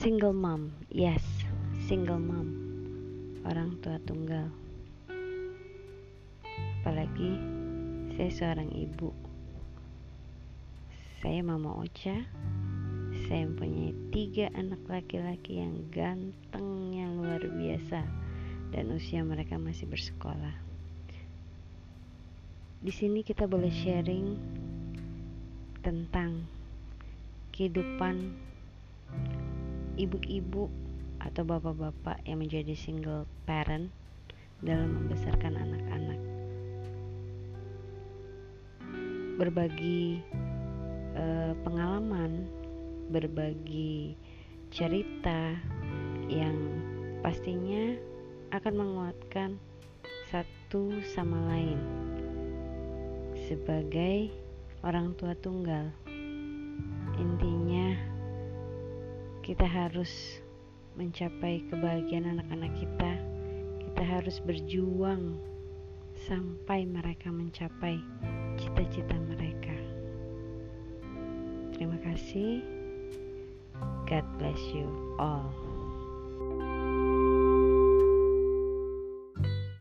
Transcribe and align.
single 0.00 0.32
mom 0.32 0.72
yes 0.88 1.20
single 1.84 2.16
mom. 2.16 2.48
Orang 3.44 3.76
tua 3.84 4.00
tunggal. 4.00 4.48
Apalagi 6.80 7.36
saya 8.16 8.30
seorang 8.32 8.72
ibu. 8.72 9.12
Saya 11.20 11.44
mama 11.44 11.76
Ocha. 11.84 12.16
Saya 13.28 13.44
mempunyai 13.44 13.92
tiga 14.08 14.48
anak 14.56 14.80
laki-laki 14.88 15.60
yang 15.60 15.84
gantengnya 15.92 17.04
luar 17.12 17.44
biasa. 17.44 18.00
Dan 18.72 18.96
usia 18.96 19.20
mereka 19.20 19.60
masih 19.60 19.84
bersekolah. 19.84 20.56
Di 22.80 22.92
sini 22.94 23.20
kita 23.20 23.44
boleh 23.44 23.68
sharing 23.68 24.40
tentang 25.84 26.48
kehidupan 27.52 28.48
ibu-ibu 30.00 30.72
atau 31.20 31.44
bapak-bapak 31.44 32.24
yang 32.24 32.40
menjadi 32.40 32.72
single 32.72 33.28
parent 33.44 33.92
dalam 34.64 34.96
membesarkan 34.96 35.60
anak-anak. 35.60 36.20
Berbagi 39.36 40.24
eh, 41.16 41.52
pengalaman, 41.60 42.48
berbagi 43.12 44.16
cerita 44.72 45.56
yang 46.32 46.56
pastinya 47.20 47.92
akan 48.56 48.74
menguatkan 48.80 49.60
satu 50.32 50.94
sama 51.12 51.36
lain 51.52 51.80
sebagai 53.50 54.30
orang 54.80 55.12
tua 55.18 55.34
tunggal. 55.36 55.90
Intinya, 57.18 57.59
kita 59.50 59.66
harus 59.66 60.38
mencapai 60.94 61.66
kebahagiaan 61.66 62.38
anak-anak 62.38 62.70
kita. 62.78 63.18
Kita 63.82 64.02
harus 64.06 64.38
berjuang 64.46 65.42
sampai 66.22 66.86
mereka 66.86 67.34
mencapai 67.34 67.98
cita-cita 68.54 69.18
mereka. 69.18 69.74
Terima 71.74 71.98
kasih. 71.98 72.62
God 74.06 74.26
bless 74.38 74.62
you 74.70 74.86
all. 75.18 75.69